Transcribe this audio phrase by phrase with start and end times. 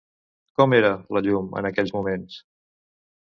[0.61, 2.39] Com era, la llum, en aquells moments?